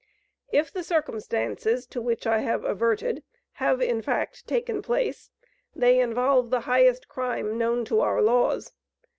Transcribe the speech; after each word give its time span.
If 0.51 0.73
the 0.73 0.81
circumstances, 0.83 1.85
to 1.85 2.01
which 2.01 2.25
I 2.25 2.39
have 2.39 2.65
adverted, 2.65 3.21
have 3.61 3.83
in 3.83 4.01
fact 4.01 4.47
taken 4.47 4.81
place, 4.81 5.29
they 5.75 5.99
involve 5.99 6.49
the 6.49 6.61
highest 6.61 7.07
crime 7.07 7.55
known 7.55 7.85
to 7.85 7.99
our 7.99 8.19
laws. 8.19 8.73